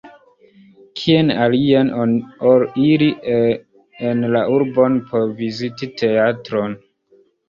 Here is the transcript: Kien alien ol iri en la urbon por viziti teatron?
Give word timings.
Kien 0.99 1.27
alien 1.41 1.91
ol 2.07 2.55
iri 2.85 3.09
en 4.13 4.23
la 4.37 4.41
urbon 4.55 4.97
por 5.13 5.27
viziti 5.43 5.91
teatron? 6.01 6.75